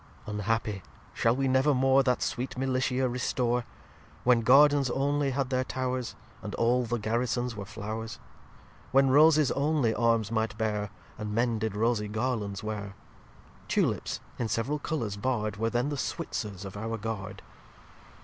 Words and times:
xlii 0.25 0.31
Unhappy! 0.33 0.81
shall 1.13 1.35
we 1.35 1.47
never 1.47 1.75
more 1.75 2.01
That 2.01 2.23
sweet 2.23 2.57
Militia 2.57 3.07
restore, 3.07 3.65
When 4.23 4.41
Gardens 4.41 4.89
only 4.89 5.29
had 5.29 5.51
their 5.51 5.63
Towrs, 5.63 6.15
And 6.41 6.55
all 6.55 6.85
the 6.85 6.97
Garrisons 6.97 7.55
were 7.55 7.65
Flowrs, 7.65 8.17
When 8.91 9.11
Roses 9.11 9.51
only 9.51 9.93
Arms 9.93 10.31
might 10.31 10.57
bear, 10.57 10.89
And 11.19 11.35
Men 11.35 11.59
did 11.59 11.75
rosie 11.75 12.07
Garlands 12.07 12.63
wear? 12.63 12.95
Tulips, 13.67 14.19
in 14.39 14.47
several 14.47 14.79
Colours 14.79 15.17
barr'd, 15.17 15.57
Were 15.57 15.69
then 15.69 15.89
the 15.89 15.97
Switzers 15.97 16.65
of 16.65 16.75
our 16.75 16.97
Guard. 16.97 17.43